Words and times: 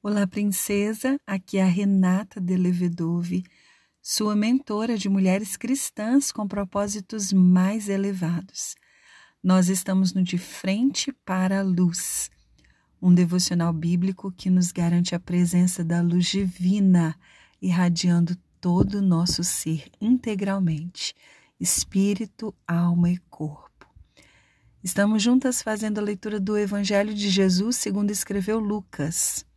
Olá, 0.00 0.28
princesa. 0.28 1.20
Aqui 1.26 1.58
é 1.58 1.62
a 1.64 1.66
Renata 1.66 2.40
de 2.40 2.56
Levedove, 2.56 3.42
sua 4.00 4.36
mentora 4.36 4.96
de 4.96 5.08
mulheres 5.08 5.56
cristãs 5.56 6.30
com 6.30 6.46
propósitos 6.46 7.32
mais 7.32 7.88
elevados. 7.88 8.76
Nós 9.42 9.68
estamos 9.68 10.14
no 10.14 10.22
De 10.22 10.38
Frente 10.38 11.10
para 11.24 11.58
a 11.58 11.62
Luz, 11.64 12.30
um 13.02 13.12
devocional 13.12 13.72
bíblico 13.72 14.30
que 14.30 14.48
nos 14.48 14.70
garante 14.70 15.16
a 15.16 15.20
presença 15.20 15.82
da 15.82 16.00
luz 16.00 16.26
divina, 16.26 17.16
irradiando 17.60 18.36
todo 18.60 18.98
o 18.98 19.02
nosso 19.02 19.42
ser 19.42 19.90
integralmente, 20.00 21.12
espírito, 21.58 22.54
alma 22.68 23.10
e 23.10 23.18
corpo. 23.28 23.84
Estamos 24.80 25.24
juntas 25.24 25.60
fazendo 25.60 25.98
a 25.98 26.02
leitura 26.02 26.38
do 26.38 26.56
Evangelho 26.56 27.12
de 27.12 27.28
Jesus 27.28 27.74
segundo 27.74 28.12
escreveu 28.12 28.60
Lucas. 28.60 29.47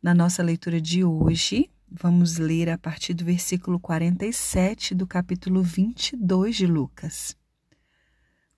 Na 0.00 0.14
nossa 0.14 0.44
leitura 0.44 0.80
de 0.80 1.02
hoje, 1.02 1.68
vamos 1.90 2.36
ler 2.36 2.70
a 2.70 2.78
partir 2.78 3.14
do 3.14 3.24
versículo 3.24 3.80
47 3.80 4.94
do 4.94 5.08
capítulo 5.08 5.60
22 5.60 6.54
de 6.54 6.66
Lucas. 6.68 7.36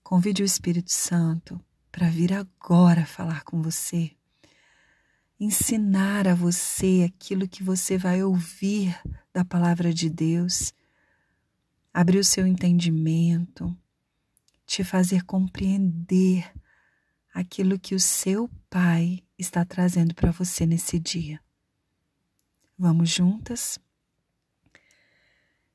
Convide 0.03 0.43
o 0.43 0.45
Espírito 0.45 0.91
Santo 0.91 1.59
para 1.91 2.07
vir 2.11 2.31
agora 2.31 3.07
falar 3.07 3.43
com 3.43 3.59
você, 3.59 4.11
ensinar 5.39 6.27
a 6.27 6.35
você 6.35 7.09
aquilo 7.11 7.47
que 7.47 7.63
você 7.63 7.97
vai 7.97 8.21
ouvir 8.21 8.95
da 9.33 9.43
palavra 9.43 9.91
de 9.91 10.11
Deus, 10.11 10.71
abrir 11.91 12.19
o 12.19 12.23
seu 12.23 12.45
entendimento, 12.45 13.75
te 14.63 14.83
fazer 14.83 15.23
compreender 15.23 16.53
aquilo 17.33 17.79
que 17.79 17.95
o 17.95 17.99
seu 17.99 18.49
Pai 18.69 19.23
está 19.37 19.65
trazendo 19.65 20.13
para 20.13 20.31
você 20.31 20.65
nesse 20.65 20.99
dia. 20.99 21.39
Vamos 22.77 23.09
juntas? 23.09 23.79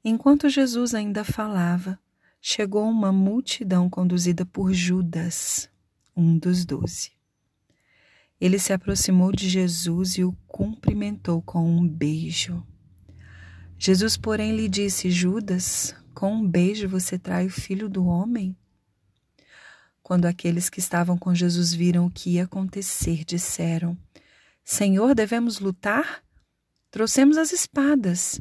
Enquanto 0.05 0.49
Jesus 0.49 0.95
ainda 0.95 1.25
falava, 1.25 1.99
chegou 2.41 2.89
uma 2.89 3.11
multidão 3.11 3.91
conduzida 3.91 4.47
por 4.47 4.73
Judas, 4.73 5.69
um 6.17 6.39
dos 6.39 6.65
doze. 6.65 7.13
Ele 8.41 8.59
se 8.59 8.73
aproximou 8.73 9.33
de 9.33 9.49
Jesus 9.49 10.19
e 10.19 10.25
o 10.25 10.33
cumprimentou 10.47 11.41
com 11.43 11.65
um 11.65 11.89
beijo. 11.89 12.65
Jesus, 13.79 14.17
porém, 14.17 14.55
lhe 14.55 14.69
disse: 14.69 15.11
Judas, 15.11 15.95
com 16.15 16.35
um 16.35 16.49
beijo 16.49 16.89
você 16.89 17.19
trai 17.19 17.47
o 17.47 17.51
filho 17.51 17.89
do 17.89 18.07
homem? 18.07 18.57
Quando 20.07 20.27
aqueles 20.27 20.71
que 20.71 20.79
estavam 20.79 21.19
com 21.19 21.35
Jesus 21.35 21.75
viram 21.75 22.07
o 22.07 22.11
que 22.13 22.35
ia 22.35 22.45
acontecer, 22.45 23.25
disseram: 23.25 23.99
Senhor, 24.63 25.17
devemos 25.17 25.59
lutar? 25.59 26.23
Trouxemos 26.93 27.37
as 27.37 27.51
espadas. 27.51 28.41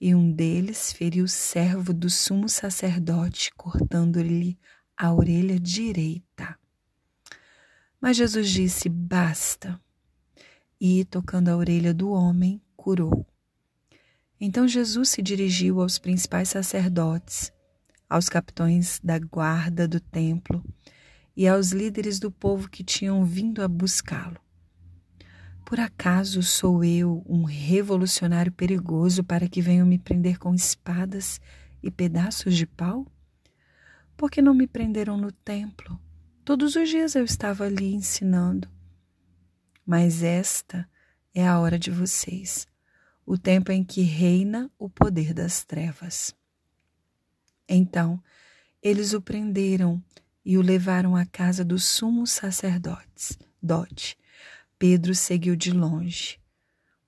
E 0.00 0.14
um 0.14 0.32
deles 0.32 0.90
feriu 0.90 1.26
o 1.26 1.28
servo 1.28 1.92
do 1.92 2.08
sumo 2.08 2.48
sacerdote, 2.48 3.52
cortando-lhe 3.54 4.58
a 4.96 5.12
orelha 5.12 5.60
direita. 5.60 6.58
Mas 8.00 8.16
Jesus 8.16 8.48
disse: 8.48 8.88
Basta. 8.88 9.78
E, 10.80 11.04
tocando 11.04 11.50
a 11.50 11.56
orelha 11.58 11.92
do 11.92 12.12
homem, 12.12 12.62
curou. 12.74 13.26
Então 14.40 14.66
Jesus 14.66 15.10
se 15.10 15.20
dirigiu 15.20 15.82
aos 15.82 15.98
principais 15.98 16.48
sacerdotes 16.48 17.52
aos 18.08 18.28
capitões 18.28 19.00
da 19.02 19.18
guarda 19.18 19.86
do 19.86 20.00
templo 20.00 20.64
e 21.36 21.46
aos 21.46 21.70
líderes 21.70 22.18
do 22.18 22.30
povo 22.30 22.68
que 22.68 22.82
tinham 22.82 23.24
vindo 23.24 23.62
a 23.62 23.68
buscá-lo. 23.68 24.40
Por 25.64 25.78
acaso 25.78 26.42
sou 26.42 26.82
eu 26.82 27.22
um 27.28 27.44
revolucionário 27.44 28.50
perigoso 28.50 29.22
para 29.22 29.46
que 29.46 29.60
venham 29.60 29.86
me 29.86 29.98
prender 29.98 30.38
com 30.38 30.54
espadas 30.54 31.40
e 31.82 31.90
pedaços 31.90 32.56
de 32.56 32.66
pau? 32.66 33.06
Por 34.16 34.30
que 34.30 34.40
não 34.40 34.54
me 34.54 34.66
prenderam 34.66 35.16
no 35.16 35.30
templo? 35.30 36.00
Todos 36.44 36.74
os 36.74 36.88
dias 36.88 37.14
eu 37.14 37.24
estava 37.24 37.64
ali 37.64 37.92
ensinando. 37.92 38.66
Mas 39.84 40.22
esta 40.22 40.88
é 41.34 41.46
a 41.46 41.60
hora 41.60 41.78
de 41.78 41.90
vocês, 41.90 42.66
o 43.24 43.36
tempo 43.36 43.70
em 43.70 43.84
que 43.84 44.00
reina 44.00 44.70
o 44.78 44.88
poder 44.88 45.34
das 45.34 45.64
trevas. 45.64 46.34
Então 47.68 48.22
eles 48.82 49.12
o 49.12 49.20
prenderam 49.20 50.02
e 50.44 50.56
o 50.56 50.62
levaram 50.62 51.14
à 51.14 51.26
casa 51.26 51.64
dos 51.64 51.84
sumos 51.84 52.30
sacerdotes. 52.30 53.38
Dote. 53.62 54.16
Pedro 54.78 55.14
seguiu 55.14 55.56
de 55.56 55.72
longe. 55.72 56.38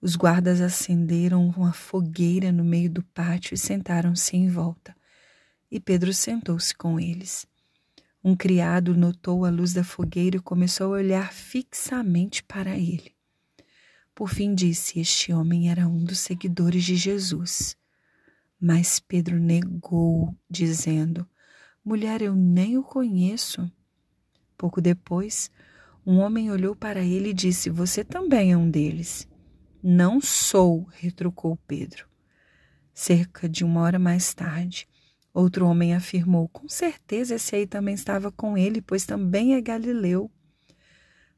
Os 0.02 0.16
guardas 0.16 0.60
acenderam 0.60 1.48
uma 1.48 1.72
fogueira 1.72 2.50
no 2.50 2.64
meio 2.64 2.90
do 2.90 3.02
pátio 3.02 3.54
e 3.54 3.58
sentaram-se 3.58 4.36
em 4.36 4.48
volta. 4.48 4.94
E 5.70 5.78
Pedro 5.78 6.12
sentou-se 6.12 6.74
com 6.74 6.98
eles. 6.98 7.46
Um 8.22 8.34
criado 8.34 8.94
notou 8.94 9.44
a 9.44 9.50
luz 9.50 9.72
da 9.72 9.84
fogueira 9.84 10.36
e 10.36 10.40
começou 10.40 10.94
a 10.94 10.98
olhar 10.98 11.32
fixamente 11.32 12.42
para 12.42 12.76
ele. 12.76 13.14
Por 14.14 14.28
fim 14.28 14.54
disse: 14.54 15.00
Este 15.00 15.32
homem 15.32 15.70
era 15.70 15.86
um 15.86 16.04
dos 16.04 16.18
seguidores 16.18 16.84
de 16.84 16.96
Jesus. 16.96 17.76
Mas 18.60 19.00
Pedro 19.00 19.40
negou, 19.40 20.36
dizendo: 20.48 21.26
Mulher, 21.82 22.20
eu 22.20 22.36
nem 22.36 22.76
o 22.76 22.82
conheço. 22.82 23.72
Pouco 24.54 24.82
depois, 24.82 25.50
um 26.04 26.18
homem 26.18 26.50
olhou 26.50 26.76
para 26.76 27.00
ele 27.00 27.30
e 27.30 27.34
disse: 27.34 27.70
Você 27.70 28.04
também 28.04 28.52
é 28.52 28.56
um 28.56 28.70
deles. 28.70 29.26
Não 29.82 30.20
sou, 30.20 30.86
retrucou 30.92 31.56
Pedro. 31.66 32.06
Cerca 32.92 33.48
de 33.48 33.64
uma 33.64 33.80
hora 33.80 33.98
mais 33.98 34.34
tarde, 34.34 34.86
outro 35.32 35.66
homem 35.66 35.94
afirmou: 35.94 36.46
Com 36.50 36.68
certeza 36.68 37.36
esse 37.36 37.56
aí 37.56 37.66
também 37.66 37.94
estava 37.94 38.30
com 38.30 38.58
ele, 38.58 38.82
pois 38.82 39.06
também 39.06 39.54
é 39.54 39.60
galileu. 39.62 40.30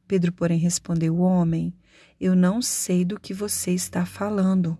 Pedro, 0.08 0.32
porém, 0.32 0.58
respondeu: 0.58 1.18
Homem, 1.18 1.72
eu 2.18 2.34
não 2.34 2.60
sei 2.60 3.04
do 3.04 3.20
que 3.20 3.32
você 3.32 3.70
está 3.70 4.04
falando 4.04 4.76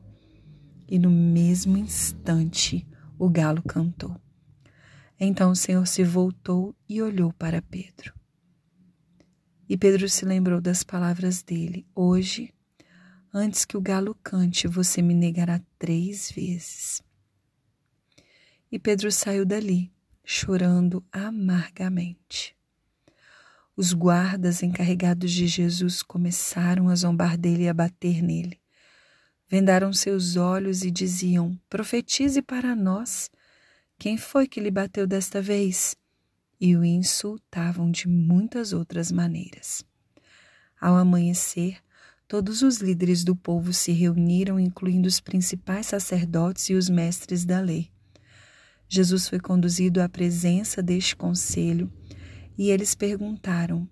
e 0.92 0.98
no 0.98 1.10
mesmo 1.10 1.78
instante 1.78 2.86
o 3.18 3.26
galo 3.26 3.62
cantou. 3.62 4.14
Então 5.18 5.50
o 5.50 5.56
Senhor 5.56 5.86
se 5.86 6.04
voltou 6.04 6.76
e 6.86 7.00
olhou 7.00 7.32
para 7.32 7.62
Pedro. 7.62 8.12
E 9.66 9.78
Pedro 9.78 10.06
se 10.06 10.26
lembrou 10.26 10.60
das 10.60 10.84
palavras 10.84 11.42
dele: 11.42 11.86
Hoje, 11.94 12.52
antes 13.32 13.64
que 13.64 13.74
o 13.74 13.80
galo 13.80 14.14
cante, 14.22 14.68
você 14.68 15.00
me 15.00 15.14
negará 15.14 15.62
três 15.78 16.30
vezes. 16.30 17.02
E 18.70 18.78
Pedro 18.78 19.10
saiu 19.10 19.46
dali, 19.46 19.90
chorando 20.22 21.02
amargamente. 21.10 22.54
Os 23.74 23.94
guardas 23.94 24.62
encarregados 24.62 25.32
de 25.32 25.46
Jesus 25.46 26.02
começaram 26.02 26.90
a 26.90 26.94
zombar 26.94 27.38
dele 27.38 27.62
e 27.62 27.68
a 27.70 27.72
bater 27.72 28.20
nele 28.22 28.61
vendaram 29.52 29.92
seus 29.92 30.34
olhos 30.36 30.82
e 30.82 30.90
diziam: 30.90 31.60
Profetize 31.68 32.40
para 32.40 32.74
nós. 32.74 33.30
Quem 33.98 34.16
foi 34.16 34.48
que 34.48 34.58
lhe 34.58 34.70
bateu 34.70 35.06
desta 35.06 35.42
vez? 35.42 35.94
E 36.58 36.74
o 36.74 36.82
insultavam 36.82 37.90
de 37.90 38.08
muitas 38.08 38.72
outras 38.72 39.12
maneiras. 39.12 39.84
Ao 40.80 40.96
amanhecer, 40.96 41.76
todos 42.26 42.62
os 42.62 42.78
líderes 42.78 43.24
do 43.24 43.36
povo 43.36 43.74
se 43.74 43.92
reuniram, 43.92 44.58
incluindo 44.58 45.06
os 45.06 45.20
principais 45.20 45.84
sacerdotes 45.88 46.70
e 46.70 46.74
os 46.74 46.88
mestres 46.88 47.44
da 47.44 47.60
lei. 47.60 47.90
Jesus 48.88 49.28
foi 49.28 49.38
conduzido 49.38 50.00
à 50.00 50.08
presença 50.08 50.82
deste 50.82 51.14
conselho 51.14 51.92
e 52.56 52.70
eles 52.70 52.94
perguntaram: 52.94 53.86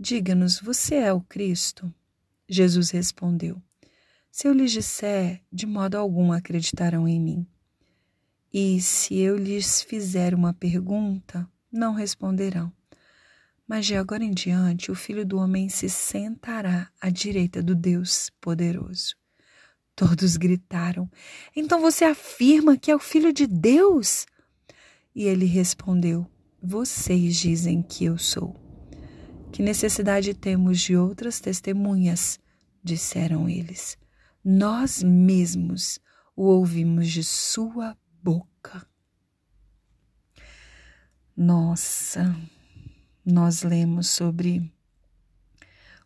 Diga-nos, 0.00 0.58
você 0.58 0.94
é 0.94 1.12
o 1.12 1.20
Cristo? 1.20 1.92
Jesus 2.48 2.88
respondeu: 2.90 3.60
se 4.36 4.46
eu 4.46 4.52
lhes 4.52 4.70
disser, 4.70 5.40
de 5.50 5.64
modo 5.64 5.96
algum 5.96 6.30
acreditarão 6.30 7.08
em 7.08 7.18
mim. 7.18 7.46
E 8.52 8.82
se 8.82 9.16
eu 9.16 9.34
lhes 9.34 9.80
fizer 9.80 10.34
uma 10.34 10.52
pergunta, 10.52 11.48
não 11.72 11.94
responderão. 11.94 12.70
Mas 13.66 13.86
de 13.86 13.96
agora 13.96 14.22
em 14.22 14.32
diante 14.32 14.90
o 14.90 14.94
Filho 14.94 15.24
do 15.24 15.38
Homem 15.38 15.70
se 15.70 15.88
sentará 15.88 16.90
à 17.00 17.08
direita 17.08 17.62
do 17.62 17.74
Deus 17.74 18.30
poderoso. 18.38 19.16
Todos 19.94 20.36
gritaram: 20.36 21.10
Então 21.56 21.80
você 21.80 22.04
afirma 22.04 22.76
que 22.76 22.90
é 22.90 22.94
o 22.94 22.98
Filho 22.98 23.32
de 23.32 23.46
Deus? 23.46 24.26
E 25.14 25.24
ele 25.24 25.46
respondeu: 25.46 26.30
Vocês 26.62 27.36
dizem 27.36 27.82
que 27.82 28.04
eu 28.04 28.18
sou. 28.18 28.54
Que 29.50 29.62
necessidade 29.62 30.34
temos 30.34 30.78
de 30.78 30.94
outras 30.94 31.40
testemunhas? 31.40 32.38
disseram 32.84 33.48
eles 33.48 33.96
nós 34.48 35.02
mesmos 35.02 35.98
o 36.36 36.44
ouvimos 36.44 37.08
de 37.08 37.24
Sua 37.24 37.98
boca. 38.22 38.86
Nossa, 41.36 42.32
nós 43.24 43.64
lemos 43.64 44.06
sobre 44.06 44.72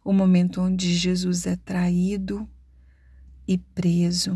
o 0.03 0.11
momento 0.11 0.63
onde 0.63 0.95
Jesus 0.97 1.45
é 1.45 1.55
traído 1.55 2.49
e 3.47 3.59
preso, 3.59 4.35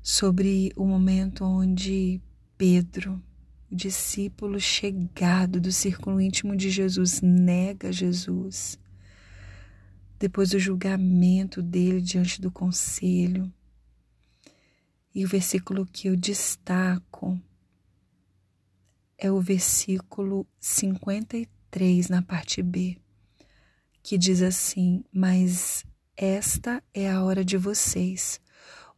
sobre 0.00 0.72
o 0.74 0.86
momento 0.86 1.44
onde 1.44 2.18
Pedro, 2.56 3.22
o 3.70 3.76
discípulo 3.76 4.58
chegado 4.58 5.60
do 5.60 5.70
círculo 5.70 6.18
íntimo 6.18 6.56
de 6.56 6.70
Jesus, 6.70 7.20
nega 7.20 7.92
Jesus. 7.92 8.78
Depois 10.20 10.50
do 10.50 10.58
julgamento 10.58 11.62
dele 11.62 12.02
diante 12.02 12.42
do 12.42 12.50
conselho. 12.50 13.50
E 15.14 15.24
o 15.24 15.28
versículo 15.28 15.86
que 15.86 16.08
eu 16.08 16.14
destaco 16.16 17.40
é 19.16 19.32
o 19.32 19.40
versículo 19.40 20.46
53 20.60 22.10
na 22.10 22.20
parte 22.20 22.62
B, 22.62 22.98
que 24.02 24.18
diz 24.18 24.42
assim: 24.42 25.02
Mas 25.10 25.86
esta 26.14 26.84
é 26.92 27.10
a 27.10 27.22
hora 27.22 27.42
de 27.42 27.56
vocês, 27.56 28.42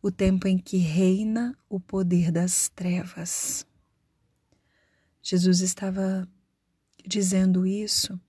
o 0.02 0.10
tempo 0.10 0.48
em 0.48 0.58
que 0.58 0.78
reina 0.78 1.56
o 1.68 1.78
poder 1.78 2.32
das 2.32 2.68
trevas. 2.68 3.64
Jesus 5.22 5.60
estava 5.60 6.28
dizendo 7.06 7.64
isso 7.64 8.20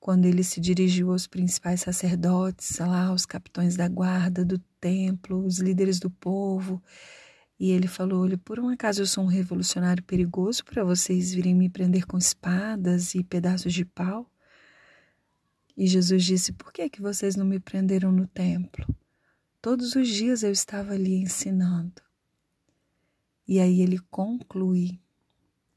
quando 0.00 0.24
ele 0.24 0.42
se 0.42 0.60
dirigiu 0.60 1.12
aos 1.12 1.26
principais 1.26 1.82
sacerdotes, 1.82 2.78
lá, 2.78 3.06
aos 3.06 3.26
capitães 3.26 3.76
da 3.76 3.86
guarda 3.86 4.44
do 4.44 4.58
templo, 4.80 5.44
os 5.44 5.58
líderes 5.58 6.00
do 6.00 6.10
povo, 6.10 6.82
e 7.58 7.70
ele 7.70 7.86
falou: 7.86 8.22
Olha, 8.22 8.38
por 8.38 8.58
um 8.58 8.70
acaso 8.70 9.02
eu 9.02 9.06
sou 9.06 9.22
um 9.22 9.28
revolucionário 9.28 10.02
perigoso 10.02 10.64
para 10.64 10.82
vocês 10.82 11.34
virem 11.34 11.54
me 11.54 11.68
prender 11.68 12.06
com 12.06 12.16
espadas 12.16 13.14
e 13.14 13.22
pedaços 13.22 13.74
de 13.74 13.84
pau? 13.84 14.26
E 15.76 15.86
Jesus 15.86 16.24
disse: 16.24 16.52
Por 16.54 16.72
que, 16.72 16.82
é 16.82 16.88
que 16.88 17.02
vocês 17.02 17.36
não 17.36 17.44
me 17.44 17.60
prenderam 17.60 18.10
no 18.10 18.26
templo? 18.26 18.86
Todos 19.60 19.94
os 19.94 20.08
dias 20.08 20.42
eu 20.42 20.50
estava 20.50 20.94
ali 20.94 21.16
ensinando. 21.16 22.00
E 23.46 23.60
aí 23.60 23.82
ele 23.82 23.98
conclui 24.10 24.98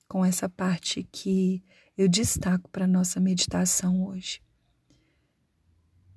com 0.07 0.23
essa 0.23 0.47
parte 0.47 1.03
que 1.11 1.61
eu 1.97 2.07
destaco 2.07 2.69
para 2.69 2.87
nossa 2.87 3.19
meditação 3.19 4.05
hoje. 4.05 4.41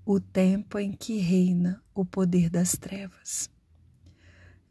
O 0.04 0.18
tempo 0.18 0.78
em 0.78 0.92
que 0.92 1.18
reina 1.18 1.82
o 1.94 2.04
poder 2.04 2.48
das 2.48 2.76
trevas. 2.76 3.50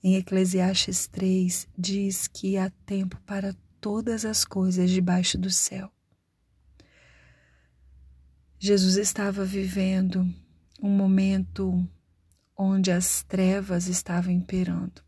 Em 0.01 0.15
Eclesiastes 0.15 1.07
3 1.07 1.67
diz 1.77 2.27
que 2.27 2.57
há 2.57 2.69
tempo 2.85 3.19
para 3.25 3.55
todas 3.79 4.25
as 4.25 4.45
coisas 4.45 4.89
debaixo 4.89 5.37
do 5.37 5.49
céu. 5.49 5.91
Jesus 8.57 8.95
estava 8.97 9.43
vivendo 9.43 10.27
um 10.81 10.89
momento 10.89 11.87
onde 12.57 12.91
as 12.91 13.21
trevas 13.23 13.87
estavam 13.87 14.31
imperando. 14.31 15.03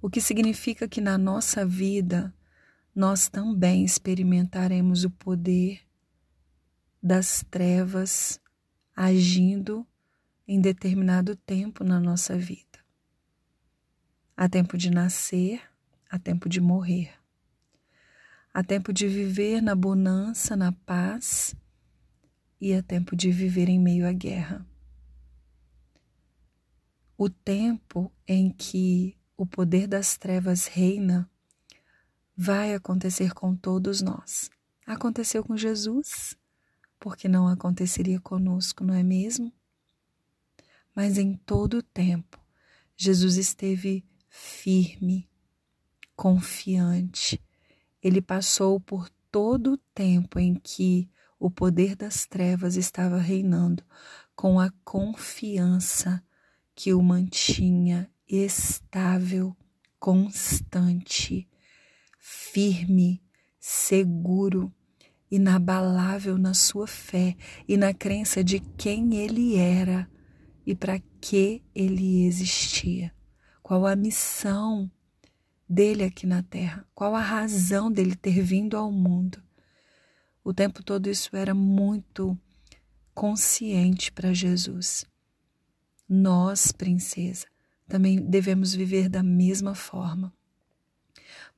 O 0.00 0.08
que 0.08 0.20
significa 0.20 0.88
que 0.88 1.00
na 1.00 1.18
nossa 1.18 1.66
vida 1.66 2.32
nós 2.94 3.28
também 3.28 3.84
experimentaremos 3.84 5.04
o 5.04 5.10
poder 5.10 5.80
das 7.02 7.44
trevas 7.50 8.40
agindo 8.94 9.86
em 10.46 10.60
determinado 10.60 11.34
tempo 11.34 11.82
na 11.82 11.98
nossa 11.98 12.36
vida. 12.36 12.78
Há 14.36 14.48
tempo 14.48 14.76
de 14.76 14.90
nascer, 14.90 15.60
há 16.10 16.18
tempo 16.18 16.48
de 16.48 16.60
morrer. 16.60 17.12
Há 18.52 18.62
tempo 18.62 18.92
de 18.92 19.08
viver 19.08 19.62
na 19.62 19.74
bonança, 19.74 20.54
na 20.54 20.72
paz, 20.72 21.54
e 22.60 22.74
há 22.74 22.82
tempo 22.82 23.16
de 23.16 23.30
viver 23.30 23.68
em 23.68 23.78
meio 23.78 24.06
à 24.06 24.12
guerra 24.12 24.66
o 27.24 27.30
tempo 27.30 28.12
em 28.26 28.50
que 28.50 29.16
o 29.36 29.46
poder 29.46 29.86
das 29.86 30.16
trevas 30.16 30.66
reina 30.66 31.30
vai 32.42 32.74
acontecer 32.74 33.32
com 33.32 33.54
todos 33.54 34.02
nós. 34.02 34.50
Aconteceu 34.84 35.44
com 35.44 35.56
Jesus, 35.56 36.36
porque 36.98 37.28
não 37.28 37.46
aconteceria 37.46 38.18
conosco, 38.18 38.82
não 38.82 38.94
é 38.94 39.02
mesmo? 39.04 39.52
Mas 40.92 41.18
em 41.18 41.34
todo 41.34 41.74
o 41.74 41.82
tempo, 41.84 42.40
Jesus 42.96 43.36
esteve 43.36 44.04
firme, 44.28 45.30
confiante. 46.16 47.40
Ele 48.02 48.20
passou 48.20 48.80
por 48.80 49.08
todo 49.30 49.74
o 49.74 49.78
tempo 49.94 50.40
em 50.40 50.56
que 50.56 51.08
o 51.38 51.48
poder 51.48 51.94
das 51.94 52.26
trevas 52.26 52.74
estava 52.74 53.18
reinando, 53.18 53.84
com 54.34 54.58
a 54.58 54.72
confiança 54.84 56.20
que 56.74 56.92
o 56.92 57.00
mantinha 57.00 58.10
estável, 58.26 59.56
constante, 60.00 61.48
firme, 62.24 63.20
seguro, 63.58 64.72
inabalável 65.28 66.38
na 66.38 66.54
sua 66.54 66.86
fé 66.86 67.36
e 67.66 67.76
na 67.76 67.92
crença 67.92 68.44
de 68.44 68.60
quem 68.60 69.16
ele 69.16 69.56
era 69.56 70.08
e 70.64 70.72
para 70.72 71.00
que 71.20 71.64
ele 71.74 72.24
existia. 72.24 73.12
Qual 73.60 73.84
a 73.84 73.96
missão 73.96 74.88
dele 75.68 76.04
aqui 76.04 76.24
na 76.24 76.44
terra? 76.44 76.86
Qual 76.94 77.12
a 77.16 77.20
razão 77.20 77.90
dele 77.90 78.14
ter 78.14 78.40
vindo 78.40 78.76
ao 78.76 78.92
mundo? 78.92 79.42
O 80.44 80.54
tempo 80.54 80.80
todo 80.84 81.10
isso 81.10 81.34
era 81.34 81.52
muito 81.52 82.38
consciente 83.12 84.12
para 84.12 84.32
Jesus. 84.32 85.04
Nós, 86.08 86.70
princesa, 86.70 87.46
também 87.88 88.20
devemos 88.20 88.74
viver 88.74 89.08
da 89.08 89.24
mesma 89.24 89.74
forma. 89.74 90.32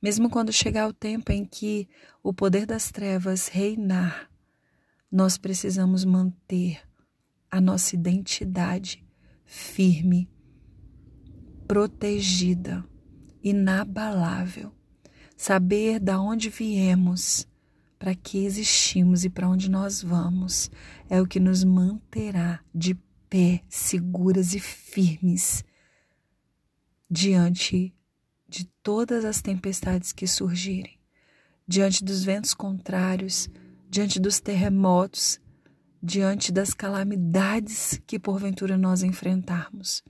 Mesmo 0.05 0.29
quando 0.29 0.53
chegar 0.53 0.87
o 0.87 0.93
tempo 0.93 1.31
em 1.31 1.43
que 1.43 1.89
o 2.21 2.31
poder 2.31 2.67
das 2.67 2.91
trevas 2.91 3.47
reinar, 3.47 4.29
nós 5.11 5.35
precisamos 5.35 6.05
manter 6.05 6.79
a 7.49 7.59
nossa 7.59 7.95
identidade 7.95 9.03
firme, 9.45 10.29
protegida, 11.67 12.85
inabalável. 13.43 14.71
Saber 15.35 15.99
da 15.99 16.21
onde 16.21 16.51
viemos, 16.51 17.47
para 17.97 18.13
que 18.13 18.45
existimos 18.45 19.25
e 19.25 19.29
para 19.31 19.49
onde 19.49 19.71
nós 19.71 20.03
vamos, 20.03 20.69
é 21.09 21.19
o 21.19 21.25
que 21.25 21.39
nos 21.39 21.63
manterá 21.63 22.59
de 22.71 22.93
pé, 23.27 23.63
seguras 23.67 24.53
e 24.53 24.59
firmes 24.59 25.65
diante 27.09 27.94
de 28.47 28.65
todas 28.83 29.25
as 29.25 29.41
tempestades 29.41 30.11
que 30.11 30.27
surgirem, 30.27 30.97
diante 31.67 32.03
dos 32.03 32.23
ventos 32.23 32.53
contrários, 32.53 33.49
diante 33.89 34.19
dos 34.19 34.39
terremotos, 34.39 35.39
diante 36.01 36.51
das 36.51 36.73
calamidades 36.73 37.99
que 38.05 38.19
porventura 38.19 38.77
nós 38.77 39.01
enfrentarmos. 39.01 40.03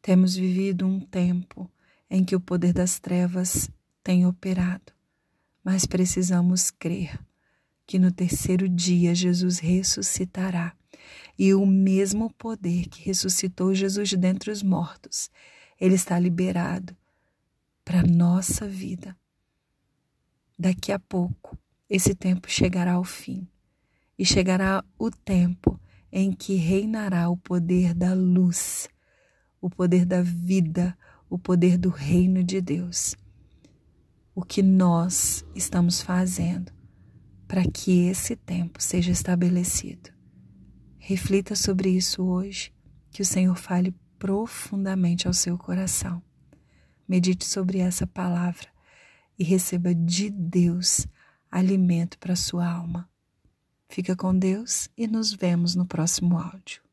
Temos 0.00 0.34
vivido 0.34 0.86
um 0.86 0.98
tempo 0.98 1.70
em 2.08 2.24
que 2.24 2.34
o 2.34 2.40
poder 2.40 2.72
das 2.72 2.98
trevas 2.98 3.68
tem 4.02 4.26
operado, 4.26 4.92
mas 5.62 5.84
precisamos 5.84 6.70
crer 6.70 7.18
que 7.86 7.98
no 7.98 8.10
terceiro 8.10 8.68
dia 8.68 9.14
Jesus 9.14 9.58
ressuscitará 9.58 10.74
e 11.38 11.52
o 11.52 11.66
mesmo 11.66 12.32
poder 12.34 12.88
que 12.88 13.02
ressuscitou 13.02 13.74
Jesus 13.74 14.08
de 14.08 14.16
dentre 14.16 14.50
os 14.50 14.62
mortos, 14.62 15.30
ele 15.80 15.94
está 15.94 16.18
liberado 16.18 16.94
para 17.84 18.02
nossa 18.02 18.68
vida. 18.68 19.16
Daqui 20.58 20.92
a 20.92 20.98
pouco, 20.98 21.58
esse 21.88 22.14
tempo 22.14 22.50
chegará 22.50 22.92
ao 22.92 23.04
fim 23.04 23.48
e 24.18 24.24
chegará 24.24 24.84
o 24.98 25.10
tempo 25.10 25.80
em 26.12 26.32
que 26.32 26.54
reinará 26.56 27.30
o 27.30 27.36
poder 27.36 27.94
da 27.94 28.12
luz, 28.12 28.88
o 29.60 29.70
poder 29.70 30.04
da 30.04 30.22
vida, 30.22 30.96
o 31.28 31.38
poder 31.38 31.78
do 31.78 31.88
reino 31.88 32.44
de 32.44 32.60
Deus. 32.60 33.16
O 34.34 34.42
que 34.42 34.62
nós 34.62 35.44
estamos 35.54 36.02
fazendo 36.02 36.72
para 37.48 37.64
que 37.64 38.06
esse 38.06 38.36
tempo 38.36 38.82
seja 38.82 39.10
estabelecido? 39.10 40.10
Reflita 40.98 41.56
sobre 41.56 41.90
isso 41.90 42.22
hoje, 42.22 42.72
que 43.10 43.22
o 43.22 43.24
Senhor 43.24 43.56
fale 43.56 43.94
profundamente 44.20 45.26
ao 45.26 45.32
seu 45.32 45.56
coração. 45.56 46.22
Medite 47.08 47.46
sobre 47.46 47.78
essa 47.78 48.06
palavra 48.06 48.68
e 49.38 49.42
receba 49.42 49.94
de 49.94 50.28
Deus 50.30 51.08
alimento 51.50 52.18
para 52.18 52.36
sua 52.36 52.70
alma. 52.70 53.08
Fica 53.88 54.14
com 54.14 54.38
Deus 54.38 54.88
e 54.96 55.08
nos 55.08 55.32
vemos 55.32 55.74
no 55.74 55.86
próximo 55.86 56.38
áudio. 56.38 56.89